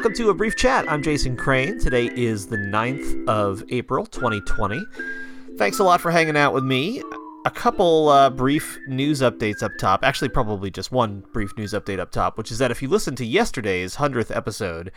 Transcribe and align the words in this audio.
Welcome 0.00 0.14
to 0.14 0.30
a 0.30 0.34
brief 0.34 0.56
chat. 0.56 0.90
I'm 0.90 1.02
Jason 1.02 1.36
Crane. 1.36 1.78
Today 1.78 2.06
is 2.16 2.46
the 2.46 2.56
9th 2.56 3.28
of 3.28 3.62
April, 3.68 4.06
2020. 4.06 4.82
Thanks 5.58 5.78
a 5.78 5.84
lot 5.84 6.00
for 6.00 6.10
hanging 6.10 6.38
out 6.38 6.54
with 6.54 6.64
me. 6.64 7.02
A 7.44 7.50
couple 7.50 8.08
uh, 8.08 8.30
brief 8.30 8.78
news 8.88 9.20
updates 9.20 9.62
up 9.62 9.72
top. 9.78 10.02
Actually, 10.02 10.30
probably 10.30 10.70
just 10.70 10.90
one 10.90 11.22
brief 11.34 11.54
news 11.58 11.74
update 11.74 11.98
up 11.98 12.12
top, 12.12 12.38
which 12.38 12.50
is 12.50 12.56
that 12.56 12.70
if 12.70 12.80
you 12.80 12.88
listen 12.88 13.14
to 13.16 13.26
yesterday's 13.26 13.96
100th 13.96 14.34
episode, 14.34 14.90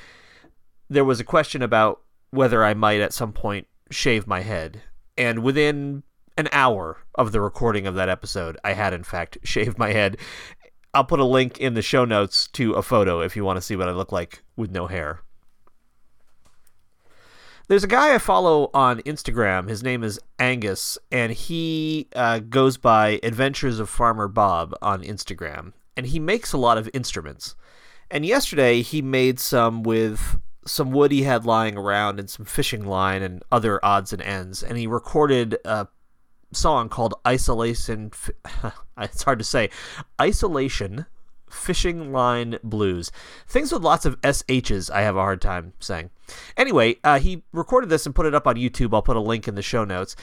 there 0.89 1.03
was 1.03 1.19
a 1.19 1.25
question 1.25 1.61
about 1.61 1.99
whether 2.29 2.63
I 2.63 2.73
might 2.73 3.01
at 3.01 3.11
some 3.11 3.33
point 3.33 3.67
shave 3.91 4.25
my 4.25 4.39
head. 4.39 4.83
And 5.17 5.43
within 5.43 6.03
an 6.37 6.47
hour 6.53 6.99
of 7.15 7.33
the 7.33 7.41
recording 7.41 7.87
of 7.87 7.95
that 7.95 8.07
episode, 8.07 8.57
I 8.63 8.71
had 8.71 8.93
in 8.93 9.03
fact 9.03 9.37
shaved 9.43 9.77
my 9.77 9.91
head. 9.91 10.15
I'll 10.93 11.03
put 11.03 11.19
a 11.19 11.25
link 11.25 11.59
in 11.59 11.73
the 11.73 11.81
show 11.81 12.05
notes 12.05 12.47
to 12.49 12.73
a 12.73 12.83
photo 12.83 13.21
if 13.21 13.35
you 13.35 13.43
want 13.43 13.57
to 13.57 13.61
see 13.61 13.75
what 13.75 13.89
I 13.89 13.93
look 13.93 14.11
like 14.11 14.43
with 14.55 14.71
no 14.71 14.87
hair. 14.87 15.21
There's 17.67 17.83
a 17.83 17.87
guy 17.87 18.13
I 18.13 18.17
follow 18.17 18.69
on 18.73 18.99
Instagram. 19.01 19.69
His 19.69 19.81
name 19.81 20.03
is 20.03 20.19
Angus, 20.37 20.97
and 21.11 21.31
he 21.31 22.09
uh, 22.15 22.39
goes 22.39 22.77
by 22.77 23.19
Adventures 23.23 23.79
of 23.79 23.89
Farmer 23.89 24.27
Bob 24.27 24.75
on 24.81 25.01
Instagram. 25.01 25.71
And 25.95 26.07
he 26.07 26.19
makes 26.19 26.53
a 26.53 26.57
lot 26.57 26.77
of 26.77 26.89
instruments. 26.93 27.55
And 28.11 28.25
yesterday 28.25 28.81
he 28.81 29.01
made 29.01 29.39
some 29.39 29.81
with 29.81 30.39
some 30.65 30.91
wood 30.91 31.11
he 31.11 31.23
had 31.23 31.45
lying 31.45 31.77
around 31.77 32.19
and 32.19 32.29
some 32.29 32.45
fishing 32.45 32.85
line 32.85 33.21
and 33.21 33.43
other 33.51 33.83
odds 33.83 34.13
and 34.13 34.21
ends. 34.21 34.61
And 34.61 34.77
he 34.77 34.85
recorded 34.85 35.57
a 35.65 35.87
song 36.53 36.89
called 36.89 37.15
Isolation. 37.27 38.11
It's 38.95 39.23
hard 39.23 39.39
to 39.39 39.45
say. 39.45 39.71
Isolation 40.21 41.07
Fishing 41.53 42.11
Line 42.11 42.57
Blues. 42.63 43.11
Things 43.47 43.71
with 43.71 43.83
lots 43.83 44.05
of 44.05 44.19
SHs, 44.21 44.89
I 44.89 45.01
have 45.01 45.15
a 45.15 45.21
hard 45.21 45.41
time 45.41 45.73
saying. 45.79 46.09
Anyway, 46.57 46.97
uh, 47.03 47.19
he 47.19 47.43
recorded 47.53 47.89
this 47.89 48.05
and 48.05 48.15
put 48.15 48.25
it 48.25 48.35
up 48.35 48.47
on 48.47 48.55
YouTube. 48.55 48.93
I'll 48.93 49.01
put 49.01 49.17
a 49.17 49.21
link 49.21 49.47
in 49.47 49.55
the 49.55 49.61
show 49.61 49.85
notes. 49.85 50.15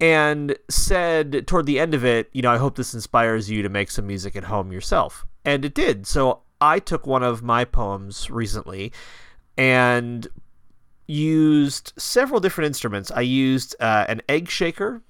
And 0.00 0.56
said 0.70 1.46
toward 1.48 1.66
the 1.66 1.80
end 1.80 1.92
of 1.92 2.04
it, 2.04 2.30
you 2.32 2.40
know, 2.40 2.52
I 2.52 2.58
hope 2.58 2.76
this 2.76 2.94
inspires 2.94 3.50
you 3.50 3.62
to 3.62 3.68
make 3.68 3.90
some 3.90 4.06
music 4.06 4.36
at 4.36 4.44
home 4.44 4.72
yourself. 4.72 5.26
And 5.44 5.64
it 5.64 5.74
did. 5.74 6.06
So 6.06 6.42
I 6.60 6.78
took 6.78 7.06
one 7.06 7.24
of 7.24 7.42
my 7.42 7.64
poems 7.64 8.30
recently 8.30 8.92
and 9.56 10.28
used 11.08 11.94
several 11.96 12.38
different 12.38 12.66
instruments. 12.66 13.10
I 13.10 13.22
used 13.22 13.74
uh, 13.80 14.04
an 14.08 14.22
egg 14.28 14.48
shaker, 14.48 15.02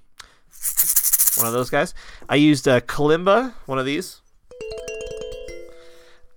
one 1.36 1.46
of 1.46 1.52
those 1.52 1.70
guys. 1.70 1.94
I 2.28 2.36
used 2.36 2.66
a 2.66 2.80
kalimba, 2.80 3.54
one 3.66 3.78
of 3.78 3.86
these. 3.86 4.20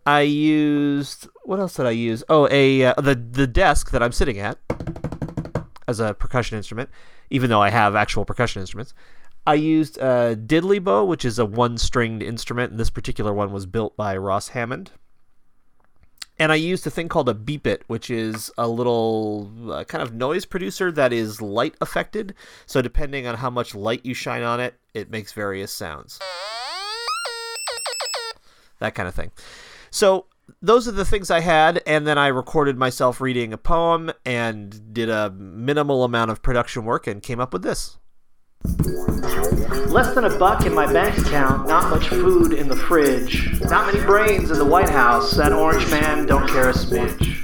I 0.06 0.22
used 0.22 1.28
what 1.44 1.60
else 1.60 1.76
did 1.76 1.86
I 1.86 1.92
use? 1.92 2.24
Oh, 2.30 2.48
a 2.50 2.86
uh, 2.86 2.94
the 2.96 3.16
the 3.16 3.48
desk 3.48 3.92
that 3.92 4.02
I'm 4.02 4.12
sitting 4.12 4.40
at 4.40 4.58
as 5.88 6.00
a 6.00 6.14
percussion 6.14 6.58
instrument, 6.58 6.90
even 7.30 7.50
though 7.50 7.62
I 7.62 7.70
have 7.70 7.96
actual 7.96 8.26
percussion 8.26 8.62
instruments. 8.62 8.94
I 9.46 9.56
used 9.56 9.98
a 9.98 10.36
diddley 10.36 10.84
bow, 10.84 11.04
which 11.04 11.26
is 11.26 11.40
a 11.40 11.46
one-stringed 11.46 12.22
instrument, 12.22 12.72
and 12.72 12.80
this 12.80 12.92
particular 12.92 13.34
one 13.34 13.52
was 13.52 13.66
built 13.66 13.98
by 13.98 14.16
Ross 14.16 14.50
Hammond. 14.50 14.92
And 16.40 16.52
I 16.52 16.56
used 16.56 16.88
a 16.88 16.90
thing 16.90 17.08
called 17.08 17.30
a 17.30 17.34
beepit, 17.34 17.82
which 17.88 18.10
is 18.10 18.52
a 18.58 18.68
little 18.68 19.72
uh, 19.72 19.84
kind 19.84 20.02
of 20.02 20.14
noise 20.14 20.46
producer 20.46 20.92
that 20.92 21.14
is 21.14 21.42
light 21.42 21.76
affected. 21.82 22.34
So 22.66 22.82
depending 22.82 23.28
on 23.28 23.36
how 23.36 23.50
much 23.50 23.76
light 23.76 24.06
you 24.06 24.14
shine 24.14 24.42
on 24.42 24.59
it, 24.59 24.75
it 24.94 25.12
makes 25.12 25.34
various 25.34 25.72
sounds. 25.72 26.19
That 28.80 28.96
kind 28.96 29.08
of 29.08 29.14
thing. 29.14 29.31
So 29.92 30.25
those 30.62 30.88
are 30.88 30.92
the 30.92 31.06
things 31.06 31.30
I 31.30 31.42
had, 31.42 31.81
and 31.86 32.08
then 32.08 32.18
I 32.18 32.28
recorded 32.28 32.78
myself 32.78 33.22
reading 33.22 33.53
a 33.53 33.58
poem 33.58 34.12
and 34.25 34.94
did 34.94 35.09
a 35.09 35.30
minimal 35.30 36.03
amount 36.03 36.31
of 36.31 36.42
production 36.42 36.86
work 36.86 37.08
and 37.08 37.22
came 37.22 37.40
up 37.40 37.53
with 37.53 37.62
this. 37.62 37.98
Less 39.92 40.14
than 40.16 40.24
a 40.24 40.38
buck 40.38 40.66
in 40.66 40.74
my 40.74 40.92
bank 40.92 41.18
account, 41.18 41.68
not 41.68 41.90
much 41.90 42.08
food 42.08 42.54
in 42.54 42.68
the 42.68 42.76
fridge, 42.76 43.60
not 43.62 43.94
many 43.94 44.06
brains 44.06 44.50
in 44.52 44.58
the 44.58 44.66
White 44.66 44.90
House, 44.90 45.32
that 45.36 45.52
orange 45.52 45.90
man 45.92 46.26
don't 46.26 46.48
care 46.48 46.70
a 46.70 46.74
smidge. 46.74 47.38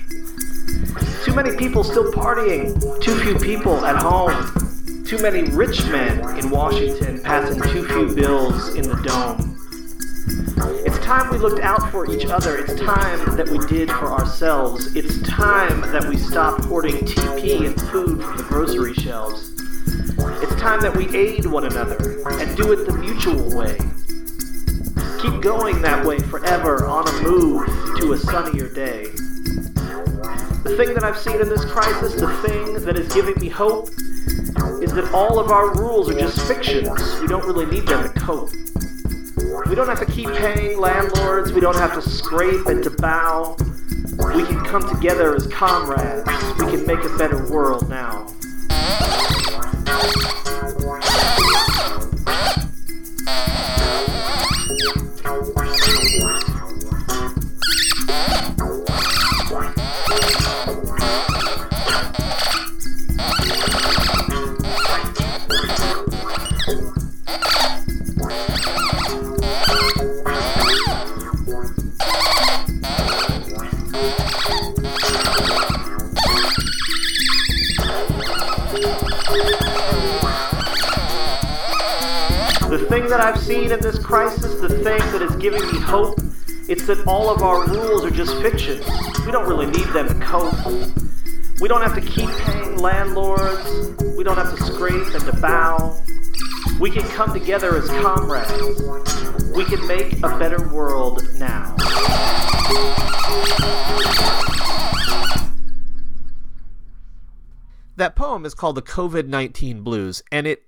Too 1.25 1.33
many 1.33 1.55
people 1.57 1.83
still 1.83 2.11
partying, 2.13 3.01
too 3.01 3.19
few 3.19 3.37
people 3.37 3.85
at 3.85 3.97
home. 3.97 5.03
Too 5.05 5.17
many 5.19 5.43
rich 5.43 5.85
men 5.87 6.37
in 6.37 6.49
Washington 6.49 7.21
passing 7.21 7.61
too 7.61 7.85
few 7.87 8.15
bills 8.15 8.75
in 8.75 8.83
the 8.83 8.95
dome. 8.95 9.55
It's 10.85 10.97
time 10.99 11.29
we 11.31 11.37
looked 11.37 11.61
out 11.61 11.91
for 11.91 12.09
each 12.09 12.25
other. 12.25 12.57
It's 12.57 12.79
time 12.79 13.35
that 13.35 13.49
we 13.49 13.59
did 13.67 13.89
for 13.89 14.07
ourselves. 14.07 14.95
It's 14.95 15.21
time 15.27 15.81
that 15.91 16.05
we 16.07 16.17
stopped 16.17 16.65
hoarding 16.65 16.95
TP 17.05 17.65
and 17.65 17.81
food 17.89 18.23
from 18.23 18.37
the 18.37 18.43
grocery 18.43 18.93
shelves. 18.93 19.53
It's 20.39 20.55
time 20.61 20.81
that 20.81 20.95
we 20.95 21.09
aid 21.15 21.45
one 21.45 21.65
another 21.65 22.21
and 22.29 22.55
do 22.55 22.71
it 22.71 22.85
the 22.85 22.93
mutual 22.93 23.55
way. 23.55 23.77
Keep 25.19 25.41
going 25.41 25.81
that 25.81 26.05
way 26.05 26.19
forever 26.19 26.85
on 26.85 27.07
a 27.07 27.21
move 27.23 27.65
to 27.99 28.13
a 28.13 28.17
sunnier 28.17 28.69
day. 28.69 29.05
The 30.63 30.75
thing 30.77 30.93
that 30.93 31.03
I've 31.03 31.17
seen 31.17 31.41
in 31.41 31.49
this 31.49 31.65
crisis, 31.65 32.13
the 32.13 32.27
thing 32.47 32.73
that 32.85 32.97
is 32.97 33.11
giving 33.13 33.33
me 33.41 33.49
hope, 33.49 33.89
is 34.79 34.93
that 34.93 35.09
all 35.13 35.39
of 35.39 35.49
our 35.49 35.73
rules 35.75 36.09
are 36.09 36.19
just 36.19 36.39
fictions. 36.47 37.19
We 37.19 37.27
don't 37.27 37.45
really 37.45 37.65
need 37.65 37.87
them 37.87 38.03
to 38.03 38.19
cope. 38.19 38.51
We 39.67 39.75
don't 39.75 39.87
have 39.87 39.99
to 39.99 40.05
keep 40.05 40.27
paying 40.35 40.79
landlords. 40.79 41.51
We 41.51 41.61
don't 41.61 41.77
have 41.77 41.93
to 41.95 42.01
scrape 42.07 42.67
and 42.67 42.83
to 42.83 42.91
bow. 42.91 43.55
We 44.35 44.43
can 44.45 44.63
come 44.65 44.87
together 44.87 45.35
as 45.35 45.47
comrades. 45.47 46.29
We 46.59 46.71
can 46.71 46.85
make 46.85 47.03
a 47.03 47.17
better 47.17 47.47
world 47.47 47.89
now. 47.89 48.27
The 79.27 79.76
thing 82.99 83.09
that 83.11 83.21
I've 83.21 83.39
seen 83.39 83.71
in 83.71 83.79
this 83.79 83.99
crisis, 83.99 84.59
the 84.59 84.69
thing 84.69 84.97
that 85.11 85.21
is 85.21 85.35
giving 85.35 85.61
me 85.71 85.79
hope, 85.79 86.17
it's 86.67 86.87
that 86.87 87.05
all 87.05 87.29
of 87.29 87.43
our 87.43 87.67
rules 87.67 88.03
are 88.03 88.09
just 88.09 88.35
fictions. 88.41 88.83
We 89.23 89.31
don't 89.31 89.47
really 89.47 89.67
need 89.67 89.85
them 89.89 90.07
to 90.07 90.15
cope. 90.15 90.55
We 91.61 91.67
don't 91.67 91.83
have 91.83 91.93
to 91.93 92.01
keep 92.01 92.27
paying 92.27 92.77
landlords. 92.77 94.03
We 94.17 94.23
don't 94.23 94.35
have 94.37 94.49
to 94.57 94.63
scrape 94.63 95.13
and 95.13 95.23
to 95.25 95.33
bow. 95.39 96.01
We 96.79 96.89
can 96.89 97.03
come 97.09 97.33
together 97.33 97.77
as 97.77 97.87
comrades. 97.87 98.81
We 99.55 99.63
can 99.65 99.85
make 99.85 100.13
a 100.23 100.39
better 100.39 100.67
world 100.69 101.21
now. 101.35 101.75
That 107.95 108.15
poem 108.15 108.43
is 108.43 108.55
called 108.55 108.75
the 108.75 108.81
COVID 108.81 109.27
19 109.27 109.81
Blues, 109.81 110.23
and 110.31 110.47
it 110.47 110.66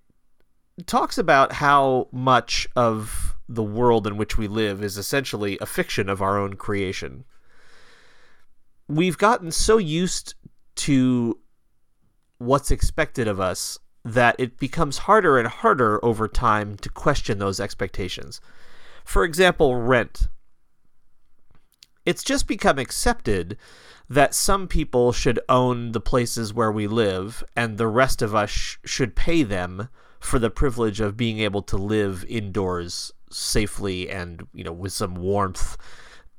talks 0.88 1.18
about 1.18 1.54
how 1.54 2.08
much 2.12 2.68
of 2.76 3.36
the 3.48 3.64
world 3.64 4.06
in 4.06 4.18
which 4.18 4.38
we 4.38 4.48
live 4.48 4.84
is 4.84 4.98
essentially 4.98 5.58
a 5.60 5.66
fiction 5.66 6.10
of 6.10 6.22
our 6.22 6.38
own 6.38 6.54
creation. 6.54 7.26
We've 8.88 9.18
gotten 9.18 9.52
so 9.52 9.78
used 9.78 10.36
to 10.76 11.40
what's 12.38 12.72
expected 12.72 13.28
of 13.28 13.40
us 13.40 13.80
that 14.06 14.36
it 14.40 14.58
becomes 14.58 15.00
harder 15.00 15.38
and 15.38 15.48
harder 15.48 16.04
over 16.04 16.28
time 16.28 16.78
to 16.78 16.90
question 16.90 17.40
those 17.40 17.60
expectations. 17.60 18.40
For 19.04 19.24
example, 19.24 19.76
rent. 19.76 20.30
It's 22.06 22.24
just 22.24 22.48
become 22.48 22.80
accepted 22.80 23.58
that 24.10 24.34
some 24.34 24.68
people 24.68 25.12
should 25.12 25.40
own 25.50 25.92
the 25.92 26.00
places 26.00 26.54
where 26.54 26.72
we 26.72 26.88
live 26.88 27.44
and 27.56 27.78
the 27.78 27.88
rest 27.88 28.22
of 28.22 28.34
us 28.34 28.50
sh- 28.50 28.78
should 28.84 29.16
pay 29.16 29.44
them 29.44 29.90
for 30.20 30.40
the 30.40 30.50
privilege 30.50 31.00
of 31.00 31.18
being 31.18 31.40
able 31.40 31.62
to 31.64 31.78
live 31.78 32.26
indoors 32.26 33.12
safely 33.32 34.10
and 34.10 34.48
you 34.54 34.64
know 34.64 34.72
with 34.72 34.92
some 34.92 35.16
warmth 35.16 35.78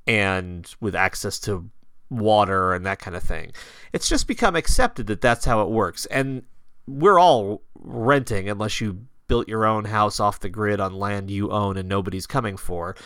and 0.07 0.75
with 0.81 0.95
access 0.95 1.39
to 1.39 1.71
water 2.11 2.75
and 2.75 2.85
that 2.85 2.99
kind 2.99 3.17
of 3.17 3.23
thing. 3.23 3.53
It's 3.93 4.09
just 4.09 4.27
become 4.27 4.57
accepted 4.57 5.07
that 5.07 5.21
that's 5.21 5.45
how 5.45 5.63
it 5.63 5.71
works 5.71 6.07
and 6.07 6.43
we're 6.87 7.19
all 7.19 7.63
renting 7.75 8.49
unless 8.49 8.81
you 8.81 9.07
built 9.29 9.49
your 9.49 9.65
own 9.65 9.85
house 9.85 10.19
off 10.19 10.41
the 10.41 10.49
grid 10.49 10.81
on 10.81 10.93
land 10.93 11.31
you 11.31 11.53
own 11.53 11.77
and 11.77 11.89
nobody's 11.89 12.27
coming 12.27 12.57
for. 12.57 12.97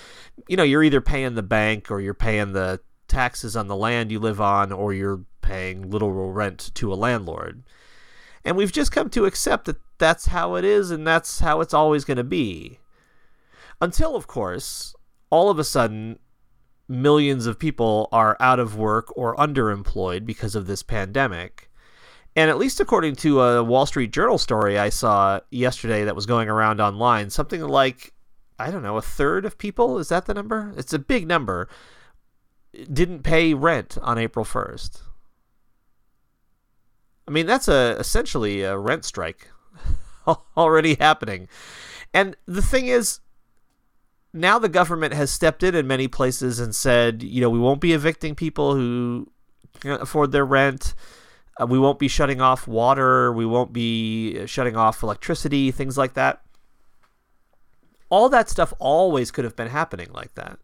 You 0.49 0.56
know, 0.56 0.62
you're 0.62 0.82
either 0.82 1.03
paying 1.03 1.35
the 1.35 1.43
bank 1.43 1.91
or 1.91 2.00
you're 2.00 2.15
paying 2.15 2.55
the 2.55 2.81
taxes 3.09 3.56
on 3.56 3.69
the 3.69 3.76
land 3.76 4.11
you 4.11 4.19
live 4.19 4.41
on 4.41 4.73
or 4.73 4.94
you're 4.94 5.21
paying 5.43 5.91
literal 5.91 6.32
rent 6.32 6.71
to 6.76 6.93
a 6.93 6.97
landlord. 6.97 7.62
And 8.44 8.56
we've 8.56 8.73
just 8.73 8.93
come 8.93 9.08
to 9.11 9.25
accept 9.25 9.64
that 9.67 9.79
that's 9.99 10.26
how 10.26 10.55
it 10.56 10.64
is 10.64 10.91
and 10.91 11.06
that's 11.06 11.41
how 11.41 11.61
it's 11.61 11.75
always 11.75 12.05
going 12.05 12.19
to 12.19 12.25
be. 12.25 12.79
Until, 13.81 14.17
of 14.17 14.26
course, 14.26 14.94
all 15.31 15.50
of 15.50 15.58
a 15.58 15.64
sudden, 15.64 16.19
millions 16.88 17.46
of 17.46 17.58
people 17.58 18.08
are 18.12 18.37
out 18.41 18.61
of 18.61 18.76
work 18.76 19.12
or 19.17 19.35
underemployed 19.37 20.26
because 20.26 20.55
of 20.55 20.67
this 20.67 20.82
pandemic. 20.82 21.70
And 22.37 22.50
at 22.50 22.58
least 22.58 22.81
according 22.81 23.17
to 23.17 23.41
a 23.41 23.64
Wall 23.64 23.87
Street 23.87 24.12
Journal 24.12 24.38
story 24.38 24.79
I 24.79 24.88
saw 24.88 25.40
yesterday 25.50 26.05
that 26.05 26.17
was 26.17 26.26
going 26.26 26.49
around 26.49 26.81
online, 26.81 27.31
something 27.31 27.62
like, 27.62 28.12
I 28.58 28.70
don't 28.70 28.82
know, 28.82 28.97
a 28.97 29.02
third 29.02 29.44
of 29.44 29.56
people, 29.56 29.99
is 29.99 30.08
that 30.08 30.26
the 30.26 30.35
number? 30.35 30.73
It's 30.76 30.93
a 30.93 30.99
big 30.99 31.29
number, 31.29 31.69
didn't 32.93 33.23
pay 33.23 33.55
rent 33.55 33.97
on 34.02 34.19
April 34.19 34.44
1st. 34.44 35.00
I 37.26 37.31
mean, 37.31 37.47
that's 37.47 37.69
a 37.69 37.97
essentially 37.99 38.62
a 38.62 38.76
rent 38.76 39.05
strike 39.05 39.49
already 40.56 40.94
happening. 40.94 41.49
And 42.12 42.37
the 42.47 42.62
thing 42.62 42.87
is, 42.87 43.21
now 44.32 44.59
the 44.59 44.69
government 44.69 45.15
has 45.15 45.31
stepped 45.31 45.62
in 45.62 45.75
in 45.75 45.87
many 45.87 46.09
places 46.09 46.59
and 46.59 46.75
said, 46.75 47.23
you 47.23 47.41
know, 47.41 47.50
we 47.50 47.59
won't 47.59 47.81
be 47.81 47.93
evicting 47.93 48.35
people 48.35 48.75
who 48.75 49.29
can't 49.81 50.03
afford 50.03 50.32
their 50.32 50.44
rent. 50.44 50.94
Uh, 51.61 51.67
we 51.67 51.79
won't 51.79 52.00
be 52.00 52.09
shutting 52.09 52.41
off 52.41 52.67
water. 52.67 53.32
We 53.32 53.47
won't 53.47 53.73
be 53.73 54.47
shutting 54.47 54.76
off 54.76 55.03
electricity, 55.03 55.71
things 55.71 55.97
like 55.97 56.15
that. 56.15 56.43
All 58.11 58.29
that 58.29 58.49
stuff 58.49 58.75
always 58.79 59.31
could 59.31 59.44
have 59.44 59.56
been 59.56 59.69
happening 59.69 60.09
like 60.12 60.35
that. 60.35 60.59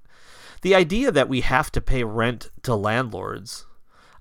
The 0.63 0.75
idea 0.75 1.11
that 1.11 1.29
we 1.29 1.41
have 1.41 1.73
to 1.73 1.81
pay 1.81 2.05
rent 2.05 2.51
to 2.65 2.75
landlords, 2.75 3.67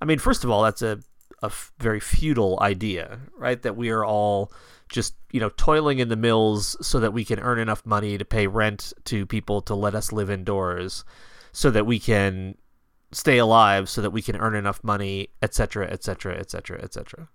I 0.02 0.06
mean, 0.06 0.20
first 0.20 0.44
of 0.44 0.50
all, 0.50 0.64
that's 0.64 0.82
a, 0.82 1.00
a 1.42 1.52
very 1.80 2.00
feudal 2.00 2.58
idea, 2.62 3.20
right? 3.38 3.62
That 3.62 3.76
we 3.76 3.90
are 3.90 4.06
all 4.06 4.52
just, 4.90 5.16
you 5.32 5.40
know, 5.40 5.50
toiling 5.50 6.00
in 6.00 6.10
the 6.10 6.16
mills 6.16 6.76
so 6.86 7.00
that 7.00 7.14
we 7.14 7.24
can 7.24 7.40
earn 7.40 7.60
enough 7.60 7.86
money 7.86 8.18
to 8.18 8.26
pay 8.26 8.48
rent 8.48 8.92
to 9.06 9.26
people 9.26 9.62
to 9.62 9.76
let 9.76 9.96
us 9.96 10.12
live 10.12 10.30
indoors 10.30 11.06
so 11.52 11.70
that 11.72 11.86
we 11.86 12.00
can 12.00 12.56
stay 13.12 13.38
alive 13.38 13.90
so 13.90 14.02
that 14.02 14.12
we 14.12 14.22
can 14.22 14.36
earn 14.36 14.56
enough 14.56 14.84
money, 14.84 15.30
etc., 15.42 15.88
etc., 15.88 16.36
etc., 16.36 16.80
etc. 16.82 17.30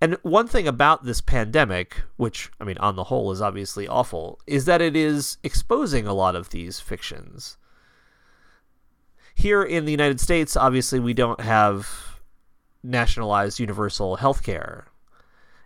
And 0.00 0.16
one 0.22 0.48
thing 0.48 0.66
about 0.66 1.04
this 1.04 1.20
pandemic, 1.20 2.02
which, 2.16 2.50
I 2.58 2.64
mean, 2.64 2.78
on 2.78 2.96
the 2.96 3.04
whole 3.04 3.30
is 3.32 3.42
obviously 3.42 3.86
awful, 3.86 4.40
is 4.46 4.64
that 4.64 4.80
it 4.80 4.96
is 4.96 5.36
exposing 5.42 6.06
a 6.06 6.14
lot 6.14 6.34
of 6.34 6.50
these 6.50 6.80
fictions. 6.80 7.58
Here 9.34 9.62
in 9.62 9.84
the 9.84 9.90
United 9.90 10.20
States, 10.20 10.56
obviously, 10.56 11.00
we 11.00 11.12
don't 11.12 11.40
have 11.40 12.09
nationalized 12.82 13.60
universal 13.60 14.16
health 14.16 14.42
care. 14.42 14.86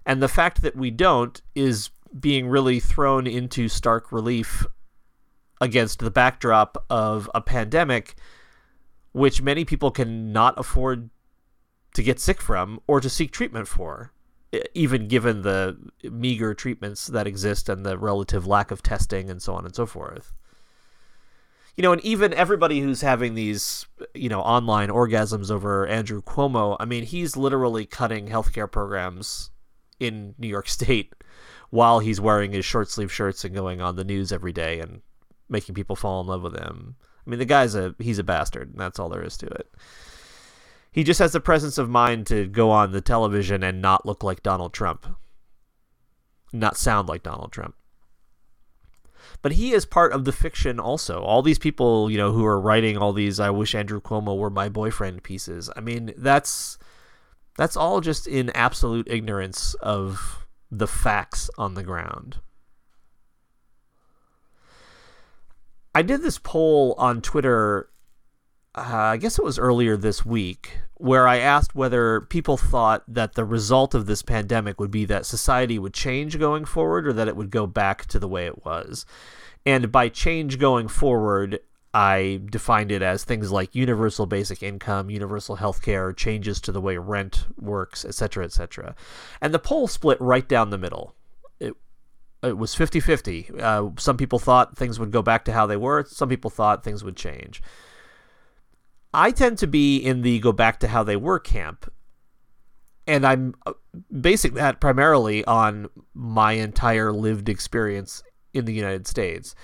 And 0.06 0.22
the 0.22 0.28
fact 0.28 0.62
that 0.62 0.76
we 0.76 0.90
don't 0.90 1.40
is 1.54 1.90
being 2.18 2.48
really 2.48 2.80
thrown 2.80 3.26
into 3.26 3.68
stark 3.68 4.12
relief 4.12 4.66
against 5.60 6.00
the 6.00 6.10
backdrop 6.10 6.84
of 6.90 7.30
a 7.34 7.40
pandemic 7.40 8.14
which 9.12 9.40
many 9.40 9.64
people 9.64 9.90
cannot 9.90 10.58
afford 10.58 11.08
to 11.94 12.02
get 12.02 12.18
sick 12.18 12.40
from 12.40 12.80
or 12.86 13.00
to 13.00 13.08
seek 13.08 13.30
treatment 13.30 13.68
for 13.68 14.12
even 14.74 15.08
given 15.08 15.42
the 15.42 15.76
meager 16.04 16.54
treatments 16.54 17.06
that 17.08 17.26
exist 17.26 17.68
and 17.68 17.84
the 17.84 17.98
relative 17.98 18.46
lack 18.46 18.70
of 18.70 18.82
testing 18.82 19.30
and 19.30 19.42
so 19.42 19.54
on 19.54 19.64
and 19.64 19.74
so 19.74 19.86
forth. 19.86 20.32
You 21.76 21.82
know, 21.82 21.92
and 21.92 22.04
even 22.04 22.32
everybody 22.34 22.80
who's 22.80 23.00
having 23.00 23.34
these, 23.34 23.86
you 24.14 24.28
know, 24.28 24.40
online 24.40 24.90
orgasms 24.90 25.50
over 25.50 25.86
Andrew 25.86 26.22
Cuomo, 26.22 26.76
I 26.78 26.84
mean, 26.84 27.04
he's 27.04 27.36
literally 27.36 27.84
cutting 27.84 28.28
healthcare 28.28 28.70
programs 28.70 29.50
in 29.98 30.34
New 30.38 30.48
York 30.48 30.68
State 30.68 31.14
while 31.70 31.98
he's 31.98 32.20
wearing 32.20 32.52
his 32.52 32.64
short 32.64 32.88
sleeve 32.88 33.12
shirts 33.12 33.44
and 33.44 33.54
going 33.54 33.80
on 33.80 33.96
the 33.96 34.04
news 34.04 34.30
every 34.30 34.52
day 34.52 34.78
and 34.78 35.02
making 35.48 35.74
people 35.74 35.96
fall 35.96 36.20
in 36.20 36.26
love 36.28 36.42
with 36.42 36.56
him. 36.56 36.94
I 37.26 37.30
mean, 37.30 37.38
the 37.38 37.44
guy's 37.44 37.74
a 37.74 37.94
he's 37.98 38.18
a 38.18 38.24
bastard, 38.24 38.70
and 38.70 38.78
that's 38.78 38.98
all 38.98 39.08
there 39.08 39.24
is 39.24 39.36
to 39.38 39.46
it. 39.46 39.68
He 40.92 41.02
just 41.02 41.18
has 41.18 41.32
the 41.32 41.40
presence 41.40 41.78
of 41.78 41.90
mind 41.90 42.26
to 42.28 42.46
go 42.46 42.70
on 42.70 42.92
the 42.92 43.00
television 43.00 43.64
and 43.64 43.82
not 43.82 44.06
look 44.06 44.22
like 44.22 44.44
Donald 44.44 44.72
Trump, 44.72 45.06
not 46.52 46.76
sound 46.76 47.08
like 47.08 47.24
Donald 47.24 47.50
Trump. 47.50 47.74
But 49.42 49.52
he 49.52 49.72
is 49.72 49.84
part 49.84 50.12
of 50.12 50.24
the 50.24 50.32
fiction 50.32 50.80
also. 50.80 51.22
All 51.22 51.42
these 51.42 51.58
people, 51.58 52.10
you 52.10 52.16
know, 52.16 52.32
who 52.32 52.44
are 52.44 52.60
writing 52.60 52.96
all 52.96 53.12
these 53.12 53.40
"I 53.40 53.50
wish 53.50 53.74
Andrew 53.74 54.00
Cuomo 54.00 54.36
were 54.36 54.50
my 54.50 54.68
boyfriend" 54.68 55.22
pieces. 55.22 55.70
I 55.76 55.80
mean, 55.80 56.12
that's 56.16 56.78
that's 57.56 57.76
all 57.76 58.00
just 58.00 58.26
in 58.26 58.50
absolute 58.50 59.06
ignorance 59.08 59.74
of 59.74 60.46
the 60.70 60.88
facts 60.88 61.50
on 61.56 61.74
the 61.74 61.84
ground. 61.84 62.38
I 65.94 66.02
did 66.02 66.22
this 66.22 66.38
poll 66.38 66.94
on 66.98 67.22
Twitter, 67.22 67.88
uh, 68.74 68.82
I 68.82 69.16
guess 69.16 69.38
it 69.38 69.44
was 69.44 69.60
earlier 69.60 69.96
this 69.96 70.26
week, 70.26 70.78
where 70.96 71.26
I 71.26 71.38
asked 71.38 71.74
whether 71.74 72.20
people 72.20 72.56
thought 72.56 73.02
that 73.08 73.34
the 73.34 73.44
result 73.44 73.94
of 73.94 74.06
this 74.06 74.22
pandemic 74.22 74.80
would 74.80 74.90
be 74.90 75.04
that 75.06 75.26
society 75.26 75.78
would 75.78 75.94
change 75.94 76.38
going 76.38 76.64
forward 76.64 77.06
or 77.06 77.12
that 77.12 77.28
it 77.28 77.36
would 77.36 77.50
go 77.50 77.66
back 77.66 78.06
to 78.06 78.18
the 78.18 78.28
way 78.28 78.46
it 78.46 78.64
was. 78.64 79.04
And 79.66 79.90
by 79.90 80.08
change 80.08 80.58
going 80.58 80.88
forward, 80.88 81.58
I 81.92 82.40
defined 82.50 82.92
it 82.92 83.02
as 83.02 83.24
things 83.24 83.50
like 83.50 83.74
universal 83.74 84.26
basic 84.26 84.62
income, 84.62 85.10
universal 85.10 85.56
health 85.56 85.82
care, 85.82 86.12
changes 86.12 86.60
to 86.62 86.72
the 86.72 86.80
way 86.80 86.96
rent 86.96 87.46
works, 87.58 88.04
etc., 88.04 88.44
etc. 88.44 88.94
And 89.40 89.54
the 89.54 89.58
poll 89.58 89.88
split 89.88 90.20
right 90.20 90.46
down 90.48 90.70
the 90.70 90.78
middle 90.78 91.14
it 92.44 92.58
was 92.58 92.74
50 92.74 93.00
50. 93.00 93.50
Uh, 93.58 93.88
some 93.98 94.16
people 94.16 94.38
thought 94.38 94.76
things 94.76 94.98
would 94.98 95.10
go 95.10 95.22
back 95.22 95.44
to 95.46 95.52
how 95.52 95.66
they 95.66 95.76
were, 95.76 96.04
some 96.04 96.28
people 96.28 96.50
thought 96.50 96.84
things 96.84 97.02
would 97.02 97.16
change. 97.16 97.62
I 99.14 99.30
tend 99.30 99.58
to 99.58 99.66
be 99.66 99.98
in 99.98 100.22
the 100.22 100.38
go 100.40 100.52
back 100.52 100.80
to 100.80 100.88
how 100.88 101.02
they 101.02 101.16
were 101.16 101.38
camp. 101.38 101.90
And 103.06 103.26
I'm 103.26 103.54
uh, 103.66 103.74
basing 104.20 104.54
that 104.54 104.80
primarily 104.80 105.44
on 105.44 105.88
my 106.14 106.52
entire 106.52 107.12
lived 107.12 107.48
experience 107.48 108.22
in 108.52 108.64
the 108.64 108.72
United 108.72 109.06
States. 109.06 109.54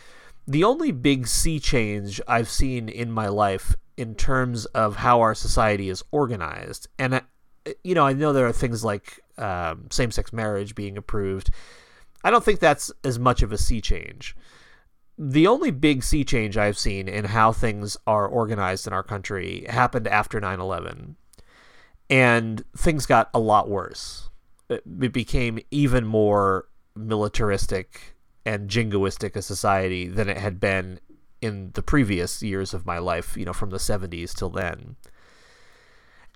The 0.47 0.65
only 0.65 0.93
big 0.93 1.27
sea 1.27 1.59
change 1.59 2.21
I've 2.29 2.49
seen 2.49 2.89
in 2.89 3.11
my 3.11 3.29
life 3.29 3.75
in 3.97 4.15
terms 4.15 4.67
of 4.67 4.97
how 4.97 5.21
our 5.21 5.35
society 5.35 5.89
is 5.89 6.03
organized, 6.11 6.89
and, 6.99 7.15
uh, 7.15 7.21
you 7.85 7.95
know, 7.95 8.07
I 8.07 8.15
know 8.15 8.33
there 8.33 8.47
are 8.47 8.53
things 8.53 8.83
like 8.83 9.21
um, 9.37 9.89
same 9.91 10.11
sex 10.11 10.33
marriage 10.33 10.75
being 10.75 10.97
approved 10.97 11.51
I 12.23 12.31
don't 12.31 12.45
think 12.45 12.61
that's 12.61 12.93
as 13.03 13.19
much 13.19 13.43
of 13.43 13.53
a 13.53 13.59
sea 13.59 13.81
change. 13.81 14.37
The 15.23 15.47
only 15.47 15.71
big 15.71 16.03
sea 16.03 16.25
change 16.25 16.57
I've 16.57 16.79
seen 16.79 17.07
in 17.07 17.27
how 17.27 17.53
things 17.53 17.95
are 18.07 18.27
organized 18.27 18.87
in 18.87 18.95
our 18.95 19.03
country 19.03 19.67
happened 19.69 20.09
after 20.09 20.41
9 20.41 20.59
11. 20.59 21.17
And 22.09 22.65
things 22.75 23.05
got 23.05 23.29
a 23.35 23.39
lot 23.39 23.69
worse. 23.69 24.31
It 24.71 25.13
became 25.13 25.59
even 25.71 26.07
more 26.07 26.69
militaristic 26.97 28.17
and 28.47 28.71
jingoistic 28.71 29.37
a 29.37 29.43
society 29.43 30.09
than 30.09 30.31
it 30.31 30.39
had 30.39 30.59
been 30.59 31.01
in 31.43 31.73
the 31.75 31.83
previous 31.83 32.43
years 32.43 32.73
of 32.73 32.87
my 32.87 32.97
life, 32.97 33.37
you 33.37 33.45
know, 33.45 33.53
from 33.53 33.69
the 33.69 33.77
70s 33.77 34.35
till 34.35 34.49
then. 34.49 34.97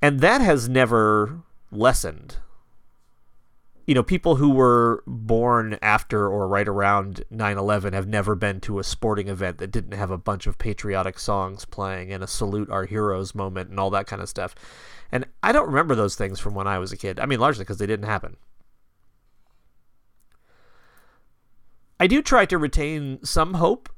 And 0.03 0.21
that 0.21 0.43
has 0.43 0.69
never 0.69 1.41
lessened 1.71 2.37
you 3.87 3.95
know, 3.95 4.03
people 4.03 4.37
who 4.37 4.50
were 4.50 5.03
born 5.07 5.79
after 5.83 6.26
or 6.26 6.49
right 6.49 6.67
around 6.67 7.25
9 7.31 7.59
11 7.59 7.93
have 7.93 8.09
never 8.09 8.35
been 8.35 8.61
to 8.61 8.79
a 8.79 8.85
sporting 8.85 9.29
event 9.29 9.59
that 9.59 9.71
didn't 9.71 9.93
have 9.93 10.11
a 10.11 10.19
bunch 10.19 10.47
of 10.47 10.59
patriotic 10.59 11.19
songs 11.19 11.64
playing 11.64 12.12
and 12.12 12.23
a 12.23 12.26
salute 12.26 12.71
our 12.71 12.87
heroes 12.87 13.35
moment 13.35 13.71
and 13.71 13.79
all 13.79 13.91
that 13.91 14.07
kind 14.07 14.23
of 14.23 14.29
stuff. 14.29 14.55
And 15.12 15.26
I 15.43 15.53
don't 15.53 15.67
remember 15.67 15.95
those 15.95 16.17
things 16.17 16.41
from 16.41 16.55
when 16.55 16.67
I 16.67 16.79
was 16.79 16.93
a 16.93 16.97
kid. 16.97 17.21
I 17.21 17.26
mean, 17.26 17.41
largely 17.41 17.64
because 17.64 17.79
they 17.79 17.87
didn't 17.87 18.07
happen. 18.07 18.37
I 22.00 22.07
do 22.07 22.23
try 22.23 22.47
to 22.47 22.59
retain 22.59 23.19
some 23.23 23.55
hope. 23.55 23.88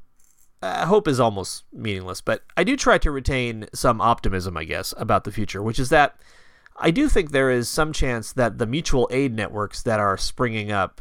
Uh, 0.62 0.86
hope 0.86 1.06
is 1.06 1.20
almost 1.20 1.64
meaningless, 1.72 2.20
but 2.20 2.42
I 2.56 2.64
do 2.64 2.76
try 2.76 2.98
to 2.98 3.10
retain 3.10 3.66
some 3.72 4.00
optimism, 4.00 4.56
I 4.56 4.64
guess, 4.64 4.92
about 4.96 5.24
the 5.24 5.32
future, 5.32 5.62
which 5.62 5.78
is 5.78 5.90
that 5.90 6.20
I 6.78 6.90
do 6.90 7.08
think 7.08 7.30
there 7.30 7.50
is 7.50 7.68
some 7.68 7.92
chance 7.92 8.32
that 8.32 8.58
the 8.58 8.66
mutual 8.66 9.08
aid 9.10 9.34
networks 9.34 9.82
that 9.82 9.98
are 9.98 10.16
springing 10.16 10.70
up 10.70 11.00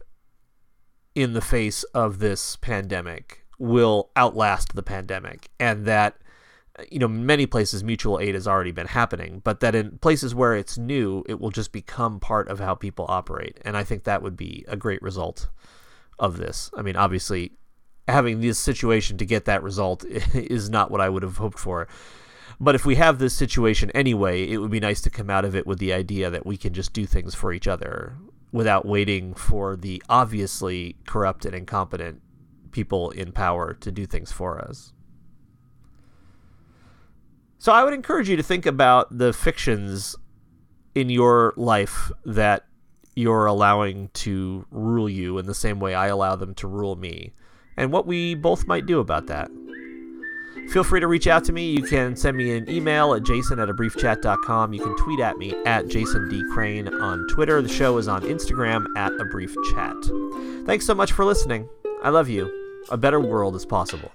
in 1.16 1.34
the 1.34 1.42
face 1.42 1.84
of 1.94 2.20
this 2.20 2.56
pandemic 2.58 3.46
will 3.58 4.10
outlast 4.18 4.76
the 4.76 4.84
pandemic 4.84 5.50
and 5.60 5.86
that 5.86 6.18
you 6.92 7.00
know 7.00 7.08
many 7.08 7.46
places 7.46 7.86
mutual 7.86 8.20
aid 8.20 8.36
has 8.36 8.48
already 8.48 8.72
been 8.72 8.88
happening 8.88 9.40
but 9.46 9.62
that 9.62 9.74
in 9.74 9.98
places 10.00 10.36
where 10.36 10.54
it's 10.54 10.78
new 10.78 11.24
it 11.26 11.40
will 11.40 11.52
just 11.52 11.72
become 11.72 12.20
part 12.20 12.50
of 12.50 12.60
how 12.60 12.76
people 12.76 13.06
operate 13.08 13.58
and 13.64 13.78
i 13.78 13.84
think 13.84 14.04
that 14.04 14.22
would 14.22 14.36
be 14.36 14.66
a 14.68 14.76
great 14.76 15.02
result 15.02 15.48
of 16.20 16.38
this. 16.38 16.70
I 16.76 16.82
mean 16.82 16.96
obviously 16.96 17.54
having 18.08 18.40
this 18.40 18.60
situation 18.60 19.18
to 19.18 19.26
get 19.26 19.46
that 19.46 19.64
result 19.64 20.04
is 20.34 20.70
not 20.70 20.92
what 20.92 21.02
i 21.02 21.08
would 21.08 21.24
have 21.24 21.38
hoped 21.38 21.60
for 21.60 21.88
But 22.60 22.76
if 22.76 22.86
we 22.86 22.96
have 22.96 23.20
this 23.20 23.34
situation 23.34 23.92
anyway, 23.92 24.50
it 24.50 24.58
would 24.58 24.72
be 24.72 24.80
nice 24.80 25.02
to 25.02 25.10
come 25.10 25.30
out 25.30 25.46
of 25.46 25.56
it 25.56 25.68
with 25.68 25.80
the 25.80 25.94
idea 25.94 26.30
that 26.30 26.46
we 26.46 26.58
can 26.58 26.74
just 26.74 26.94
do 26.94 27.06
things 27.06 27.36
for 27.36 27.52
each 27.52 27.68
other 27.68 28.18
without 28.52 28.86
waiting 28.86 29.34
for 29.34 29.76
the 29.76 30.02
obviously 30.08 30.96
corrupt 31.06 31.46
and 31.46 31.54
incompetent 31.54 32.22
people 32.72 33.10
in 33.12 33.32
power 33.32 33.74
to 33.74 33.92
do 33.92 34.06
things 34.06 34.32
for 34.32 34.60
us. 34.60 34.94
So 37.58 37.72
I 37.72 37.84
would 37.84 37.94
encourage 37.94 38.30
you 38.30 38.38
to 38.38 38.44
think 38.44 38.66
about 38.66 39.18
the 39.18 39.34
fictions 39.34 40.16
in 40.94 41.10
your 41.10 41.54
life 41.58 42.12
that 42.24 42.66
you're 43.16 43.46
allowing 43.46 44.10
to 44.14 44.66
rule 44.72 45.10
you 45.10 45.38
in 45.38 45.46
the 45.46 45.54
same 45.54 45.80
way 45.80 45.94
I 45.94 46.08
allow 46.08 46.36
them 46.36 46.54
to 46.56 46.68
rule 46.68 46.96
me, 46.96 47.34
and 47.76 47.92
what 47.92 48.06
we 48.06 48.36
both 48.36 48.68
might 48.68 48.86
do 48.86 49.00
about 49.00 49.28
that. 49.28 49.50
Feel 50.70 50.84
free 50.84 51.00
to 51.00 51.08
reach 51.08 51.28
out 51.28 51.44
to 51.46 51.54
me. 51.54 51.72
You 51.72 51.84
can 51.84 52.16
send 52.16 52.36
me 52.38 52.58
an 52.58 52.70
email 52.70 53.14
at 53.14 53.24
jason 53.24 53.60
at 53.60 53.70
a 53.70 53.74
briefchat.com. 53.74 54.74
You 54.74 54.84
can 54.84 54.96
tweet 54.98 55.20
at 55.20 55.38
me 55.38 55.56
at 55.66 55.88
Jason 55.88 56.30
D. 56.30 56.44
Crane 56.54 56.88
on 56.88 57.28
Twitter. 57.30 57.62
The 57.62 57.70
show 57.70 57.98
is 57.98 58.08
on 58.08 58.24
Instagram 58.24 58.86
at 58.98 59.12
a 59.14 59.26
brief 59.26 59.54
chat. 59.74 59.96
Thanks 60.66 60.86
so 60.86 60.94
much 60.94 61.12
for 61.12 61.24
listening. 61.24 61.70
I 62.04 62.10
love 62.10 62.30
you. 62.30 62.52
A 62.90 62.98
better 62.98 63.20
world 63.20 63.56
is 63.56 63.66
possible. 63.66 64.12